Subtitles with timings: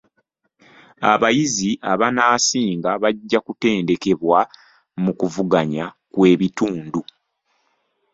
[1.11, 4.39] Abayizi abanaasinga bajja kutendekebwa
[5.03, 7.01] mu kuvuganya kw'ebitundu.